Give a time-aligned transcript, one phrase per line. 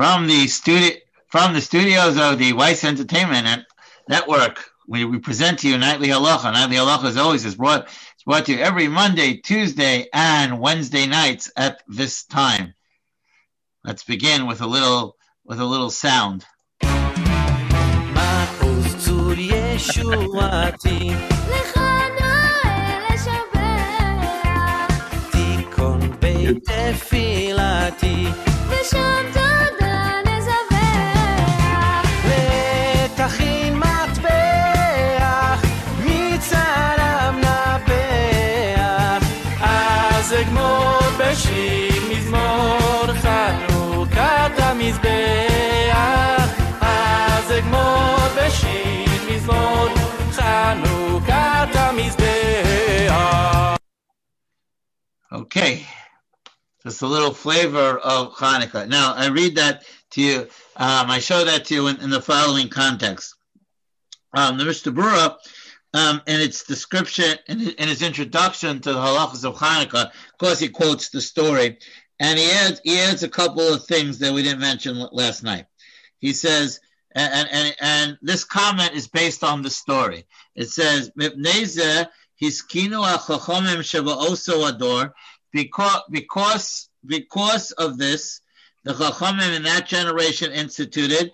[0.00, 0.96] from the studio
[1.28, 3.66] from the studios of the Weiss Entertainment
[4.08, 4.64] Network.
[4.88, 6.50] We, we present to you Nightly Halacha.
[6.54, 11.06] Nightly Halacha, as always, is brought, it's brought to you every Monday, Tuesday, and Wednesday
[11.06, 12.72] nights at this time.
[13.84, 16.46] Let's begin with a little with a little sound.
[55.52, 55.84] Okay,
[56.84, 58.86] just a little flavor of Hanukkah.
[58.86, 59.82] Now, I read that
[60.12, 60.38] to you.
[60.76, 63.34] Um, I show that to you in, in the following context.
[64.32, 65.34] Um, the Mishnah Berurah,
[65.92, 70.60] um, in its description, in, in his introduction to the halachas of Hanukkah, of course,
[70.60, 71.78] he quotes the story,
[72.20, 75.66] and he adds he adds a couple of things that we didn't mention last night.
[76.20, 76.78] He says,
[77.12, 80.26] and and and this comment is based on the story.
[80.54, 82.06] It says, "Mipneze
[82.40, 85.12] hiskinu achachomim oso ador."
[85.52, 88.40] Because because because of this,
[88.84, 91.32] the Chachamim in that generation instituted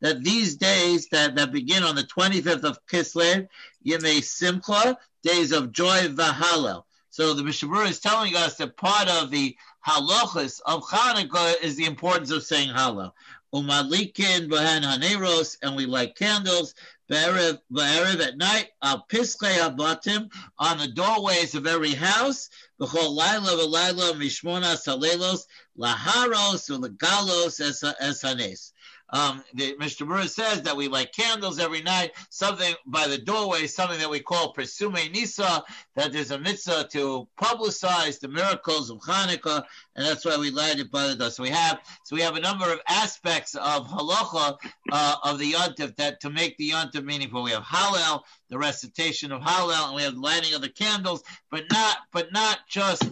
[0.00, 3.48] that these days that, that begin on the 25th of Kislev,
[3.86, 6.84] Yemei Simcha, days of joy V'Halel.
[7.10, 11.76] So the Mishnah Berurah is telling us that part of the halachas of Hanukkah is
[11.76, 13.12] the importance of saying Hallel.
[13.54, 16.74] Umalikin Bahan Haneros, and we light candles.
[17.10, 22.48] Ba'erev at night, al Piskei Abatim, on the doorways of every house,
[22.80, 25.46] B'chol Laila V'Laila Mishmona Salelos,
[25.78, 27.60] Laharos U'Legalos
[28.00, 28.72] Es Hanes.
[29.10, 33.66] Um, the, Mishnah Berurah says that we light candles every night, something by the doorway,
[33.66, 35.62] something that we call Pirsumei Nisa,
[35.94, 39.64] that there's a mitzvah to publicize the miracles of Hanukkah,
[39.94, 41.30] and that's why we light it by the door.
[41.30, 44.56] So we have, so we have a number of aspects of halacha
[44.90, 47.44] uh, of the yontif that to make the yontif meaningful.
[47.44, 51.64] We have Hallel, the recitation of Hallel, and we have lighting of the candles, but
[51.70, 53.08] not, but not just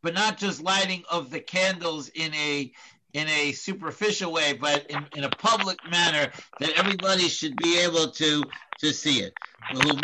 [0.00, 2.72] but not just lighting of the candles in a
[3.18, 6.30] in a superficial way, but in, in a public manner
[6.60, 8.44] that everybody should be able to
[8.78, 9.34] to see it.
[9.74, 10.00] The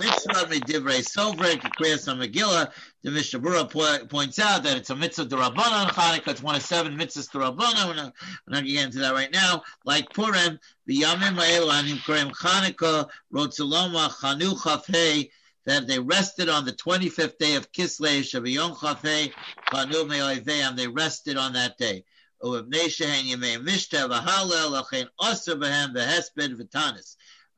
[3.11, 6.29] Mishnah Berurah points out that it's a mitzvah derabbanan Chanukah.
[6.29, 7.87] It's one of seven mitzvahs derabbanan.
[7.87, 8.13] We're not,
[8.47, 9.63] we're not getting into that right now.
[9.85, 15.31] Like Purim, the Yamim Anim Karim Chanukah, Rotzaloma, Chanuch Hey,
[15.67, 19.33] that they rested on the 25th day of Kislev, Shaviyom Chafei,
[19.71, 22.05] Chanu Me'oivei, and they rested on that day.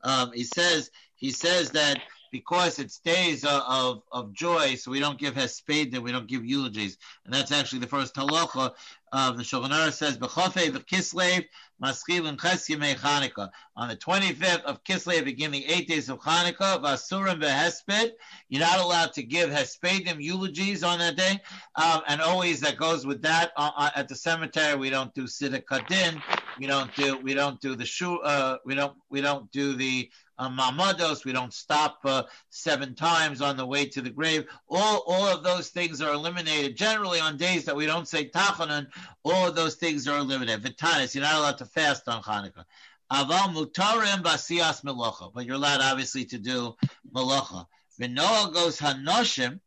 [0.03, 1.99] Um, he says he says that
[2.31, 6.45] because it's days of, of, of joy, so we don't give hespedim, we don't give
[6.45, 8.73] eulogies, and that's actually the first halacha.
[9.13, 11.45] Um, the Shulchan Aruch says b'chofei v'kislev
[11.81, 13.49] maschil and ches Chanukah.
[13.75, 16.81] On the 25th of Kislev begin the eight days of Chanukah.
[16.81, 18.11] V'asurim v'hesped.
[18.49, 21.39] You're not allowed to give hespedim eulogies on that day,
[21.75, 23.51] um, and always that goes with that.
[23.55, 26.21] Uh, uh, at the cemetery, we don't do tziduk hadin.
[26.59, 28.19] We don't do we don't do the shu.
[28.19, 30.09] Uh, we don't we don't do the
[30.39, 31.25] uh, mamados.
[31.25, 34.45] We don't stop uh, seven times on the way to the grave.
[34.69, 36.75] All, all of those things are eliminated.
[36.75, 38.87] Generally, on days that we don't say tachanun,
[39.23, 40.63] all of those things are eliminated.
[40.63, 42.65] Vitanis, you're not allowed to fast on Hanukkah.
[43.11, 46.75] Aval mutarim basias melocha, but you're allowed obviously to do
[47.13, 47.65] melocha.
[47.99, 49.59] V'noah goes hanoshim.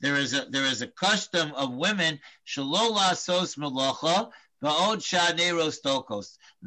[0.00, 4.30] There is a there is a custom of women shalola sos melocha
[4.64, 4.70] The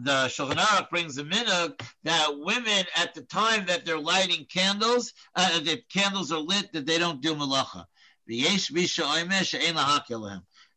[0.03, 5.59] Shulchan Aruch brings a minhag that women at the time that they're lighting candles, uh,
[5.61, 7.87] the candles are lit, that they don't do malacha.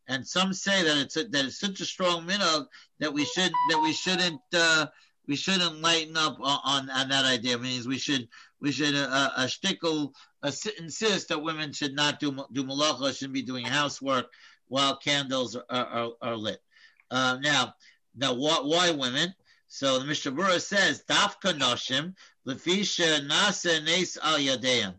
[0.08, 2.66] And some say that it's a, that it's such a strong minhag
[3.00, 4.86] that we should that we shouldn't uh,
[5.28, 7.56] we shouldn't lighten up on, on, that idea.
[7.56, 8.28] It means we should
[8.62, 13.34] we should uh, uh, shtickle, uh, insist that women should not do do malacha, shouldn't
[13.34, 14.32] be doing housework
[14.68, 16.62] while candles are, are, are lit.
[17.10, 17.74] Uh, now,
[18.16, 19.34] now why, why, women?
[19.68, 22.14] So the Mishnah Berurah says, Dafka noshim
[22.46, 24.94] lefisha nasa nes al yadeim,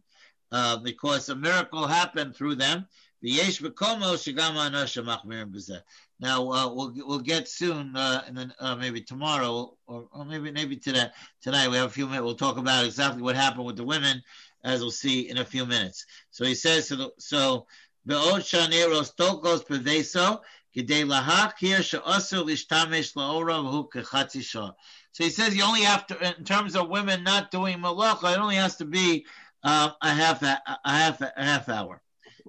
[0.52, 2.88] uh, because a miracle happened through them.
[3.24, 3.38] Now
[6.52, 10.76] uh, we'll we'll get soon, uh, and then uh, maybe tomorrow or, or maybe maybe
[10.76, 11.06] today
[11.40, 12.24] tonight we have a few minutes.
[12.24, 14.24] We'll talk about exactly what happened with the women,
[14.64, 16.08] as we'll see in a few minutes.
[16.32, 16.96] So he says so.
[16.96, 17.68] The, so
[20.74, 20.84] so
[25.24, 28.56] he says you only have to, in terms of women not doing malacha, it only
[28.56, 29.26] has to be
[29.64, 32.02] uh, a half a, half a half hour.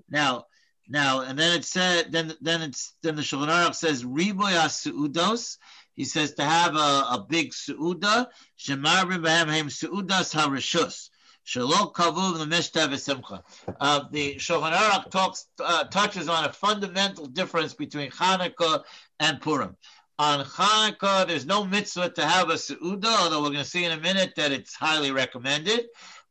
[0.08, 0.46] Now,
[0.88, 5.58] now, and then it said, then then it's then the Shulchan Aruch says riboya suudos.
[5.94, 8.28] He says to have a, a big suuda
[8.58, 11.08] shemar suudas harishus.
[11.44, 13.42] Shalom kavuv the mishta v'simcha.
[13.80, 18.84] Uh, the Shulchan Aruch talks uh, touches on a fundamental difference between Hanukkah
[19.18, 19.76] and Purim.
[20.20, 23.90] On Hanukkah, there's no mitzvah to have a seuda, although we're going to see in
[23.90, 25.86] a minute that it's highly recommended.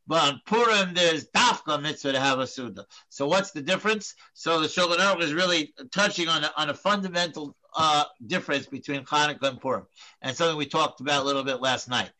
[0.06, 2.86] But on Purim, there's dafka mitzvah to have a suda.
[3.10, 4.14] So what's the difference?
[4.32, 9.04] So the Shulchan Aruch is really touching on a, on a fundamental uh, difference between
[9.04, 9.86] Hanukkah and Purim,
[10.22, 12.10] and something we talked about a little bit last night.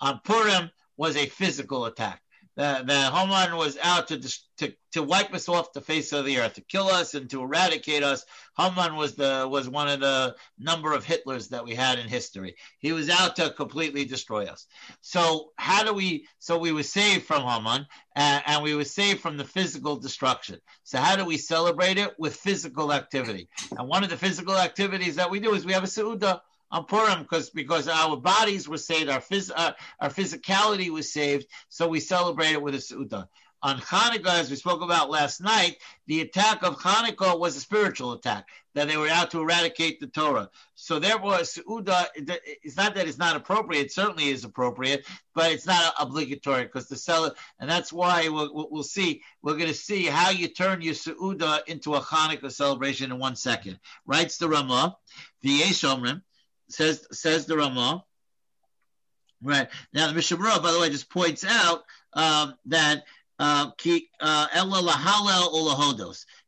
[0.00, 2.20] On Purim was a physical attack
[2.56, 6.38] that, that Haman was out to, to to wipe us off the face of the
[6.38, 8.24] earth, to kill us and to eradicate us.
[8.56, 12.54] Haman was the was one of the number of Hitlers that we had in history.
[12.78, 14.66] He was out to completely destroy us.
[15.00, 16.26] So how do we?
[16.38, 20.60] So we were saved from Haman, and, and we were saved from the physical destruction.
[20.84, 23.48] So how do we celebrate it with physical activity?
[23.76, 26.40] And one of the physical activities that we do is we have a seudah
[26.74, 31.46] on Purim because because our bodies were saved, our phys, uh, our physicality was saved,
[31.68, 33.28] so we celebrate it with a Suda.
[33.62, 35.76] On Hanukkah, as we spoke about last night,
[36.06, 40.08] the attack of Hanukkah was a spiritual attack, that they were out to eradicate the
[40.08, 40.50] Torah.
[40.74, 42.08] So therefore, Su'uda,
[42.62, 46.88] it's not that it's not appropriate, it certainly is appropriate, but it's not obligatory because
[46.88, 50.82] the seller, and that's why we'll, we'll see, we're going to see how you turn
[50.82, 53.78] your Su'uda into a Hanukkah celebration in one second.
[54.04, 54.98] Writes the Ramah,
[55.40, 56.20] the Yeshomrim,
[56.74, 58.04] says says the Ramah.
[59.42, 61.82] Right now, the Mishnah Berurah, by the way, just points out
[62.14, 63.04] um, that
[63.38, 63.70] uh,
[64.20, 64.46] uh.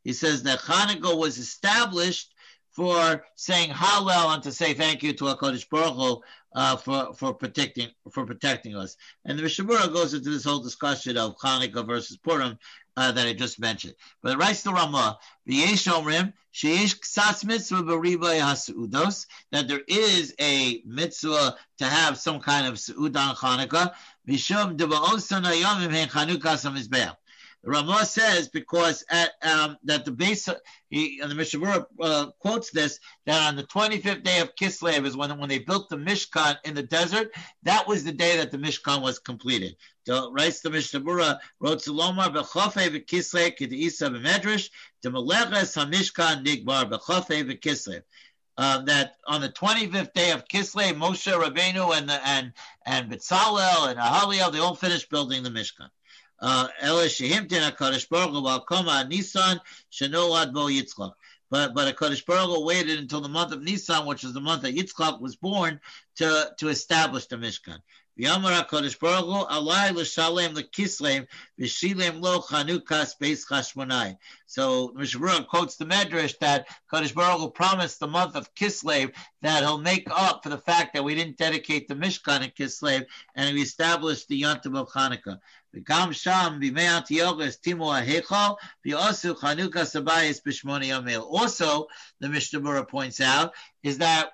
[0.03, 2.33] He says that Hanukkah was established
[2.77, 6.21] for saying Hallel and to say thank you to Hakadosh Baruch Hu
[6.53, 8.95] uh, for for protecting for protecting us.
[9.25, 12.59] And the Mishnah Berurah goes into this whole discussion of Hanukkah versus Purim
[12.95, 13.95] uh, that I just mentioned.
[14.21, 15.17] But it writes the Ramah,
[15.49, 22.39] V'yesh omrim, sheyesh ksas mitzvah b'riba ha'su'udos, that there is a mitzvah to have some
[22.39, 23.91] kind of su'ud on Hanukkah,
[24.27, 27.15] v'shum deva'osan hayomim hen Chanukah samizbeach.
[27.67, 30.47] The Ramah says because at um, that the base
[30.89, 35.05] he and the Mishnah Berurah uh, quotes this that on the 25th day of Kislev
[35.05, 37.29] is when when they built the Mishkan in the desert.
[37.63, 39.75] That was the day that the Mishkan was completed.
[40.05, 44.69] So writes the Mishnah Berurah wrote Salomar bechofe v'Kislev k'deisa b'medrash
[45.05, 48.03] demaleches hamishkan nigbar bechofe v'Kislev.
[48.55, 52.53] Um, that on the 25th day of Kislev, Moshe Rabbeinu and the, and
[52.85, 55.89] and Bitzalel and Ahaliel, they all finished building the Mishkan.
[56.39, 56.67] Uh,
[60.53, 60.69] Bo
[61.49, 64.61] But but HaKadosh Baruch Hu waited until the month of Nisan, which is the month
[64.63, 65.79] that Yitzchak was born,
[66.17, 67.79] to, to establish the Mishkan.
[68.19, 68.63] Lo.
[74.47, 79.13] So Mishnah Berurah quotes the Medrash that Kadosh Baruch Hu promised the month of Kislev
[79.43, 83.05] that he'll make up for the fact that we didn't dedicate the Mishkan in Kislev
[83.35, 85.39] and we established the Yontav of Hanukkah.
[85.75, 88.55] וגם שם בימי אנטיוכוס טימו ההיכו,
[88.85, 91.19] ועשו חנוכה סבייס בשמונה יומר.
[91.19, 91.87] Also,
[92.23, 93.51] the Mishnah points out,
[93.83, 94.29] is that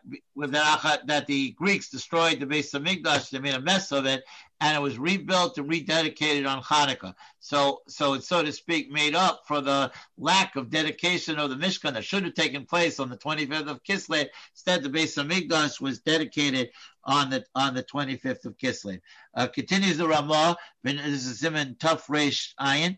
[1.05, 4.23] that the Greeks destroyed the Beis HaMikdash, they made a mess of it,
[4.63, 7.13] and it was rebuilt and rededicated on Hanukkah.
[7.41, 11.57] So, so it's so to speak made up for the lack of dedication of the
[11.57, 14.29] Mishkan that should have taken place on the 25th of Kislev.
[14.53, 16.69] Instead, the Beis HaMikdash was dedicated
[17.03, 19.01] on the on the 25th of Kislev.
[19.35, 20.55] Uh, continues the Ramah.
[20.81, 22.97] This is Siman Tough Reish Ayin.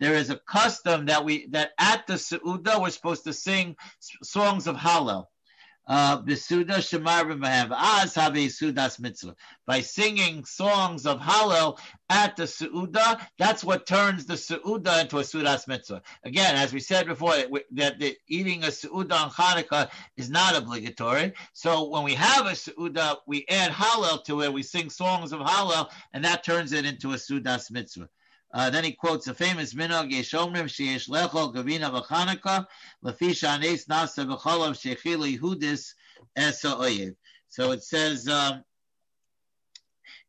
[0.00, 3.74] There is a custom that we that at the Seuda we're supposed to sing
[4.22, 5.28] songs of Hallel.
[5.86, 6.22] Uh.
[9.66, 15.22] By singing songs of Hallel at the Seuda, that's what turns the Seuda into a
[15.22, 16.02] Sudas Mitzvah.
[16.24, 17.34] Again, as we said before,
[17.72, 21.32] that the eating a Seuda on Hanukkah is not obligatory.
[21.52, 25.40] So when we have a Seuda, we add Hallel to it, we sing songs of
[25.40, 28.08] Hallel, and that turns it into a Sudas Mitzvah.
[28.52, 32.66] Uh, then he quotes a famous minog Yeshomrim sheyesh lechol gavina v'chanukah
[33.04, 35.94] lefisha anes nasa v'cholav shechilu Yehudis
[36.36, 37.14] esa oyev.
[37.48, 38.64] So it says um,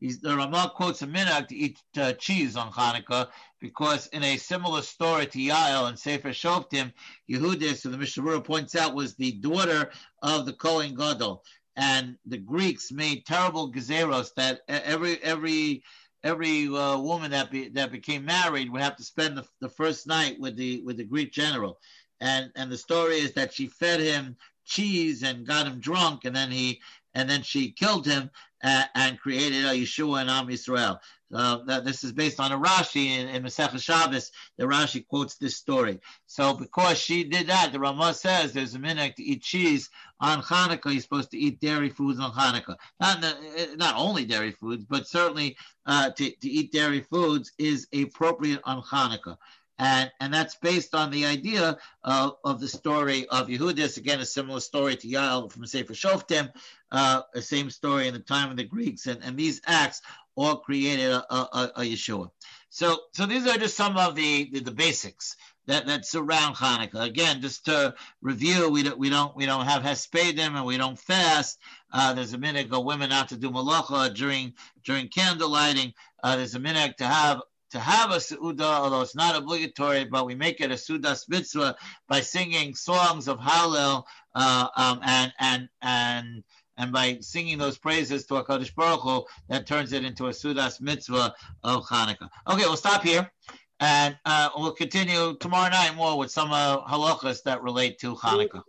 [0.01, 4.81] the Ramah quotes a minog to eat uh, cheese on Hanukkah because in a similar
[4.81, 6.91] story to Yael and Sefer Shoftim,
[7.29, 11.43] Yehudis, so the Mishnah points out, was the daughter of the Kohen Gadol,
[11.75, 15.83] and the Greeks made terrible gezeros that every every
[16.23, 20.07] every uh, woman that be, that became married would have to spend the, the first
[20.07, 21.79] night with the with the Greek general,
[22.21, 26.35] and and the story is that she fed him cheese and got him drunk, and
[26.35, 26.81] then he
[27.13, 28.29] and then she killed him
[28.63, 30.97] uh, and created a Yeshua and Am Yisrael.
[31.33, 34.31] Uh, that this is based on a Rashi in, in Masech Shabbos.
[34.57, 35.99] The Rashi quotes this story.
[36.27, 40.41] So because she did that, the Ramah says there's a minhag to eat cheese on
[40.41, 40.91] Hanukkah.
[40.91, 42.77] You're supposed to eat dairy foods on Hanukkah.
[42.99, 47.87] Not the, not only dairy foods, but certainly uh, to, to eat dairy foods is
[47.93, 49.37] appropriate on Hanukkah
[49.79, 53.97] and and that's based on the idea of, the story of Yehudis.
[53.97, 56.51] Again, a similar story to Yael from Sefer Shoftim,
[56.91, 60.01] uh, same story in the time of the Greeks, and, and these acts
[60.35, 62.29] all created a, a, a Yeshua.
[62.69, 65.35] So so these are just some of the the, the basics.
[65.65, 67.05] That, that surround Hanukkah.
[67.05, 70.99] Again, just to review, we don't we don't we don't have hespedim and we don't
[70.99, 71.57] fast.
[71.89, 75.93] Uh, there's a minhag go women not to do malacha during during candle lighting.
[76.21, 77.39] Uh, there's a minhag to have
[77.73, 81.75] to have a Su'uda, although it's not obligatory, but we make it a Sudas mitzvah
[82.07, 84.03] by singing songs of Hallel
[84.35, 86.43] uh, um, and, and, and,
[86.77, 90.81] and by singing those praises to HaKadosh Baruch Hu, that turns it into a Sudas
[90.81, 92.29] mitzvah of Hanukkah.
[92.47, 93.31] Okay, we'll stop here.
[93.79, 98.63] And uh, we'll continue tomorrow night more with some uh, halachas that relate to Hanukkah.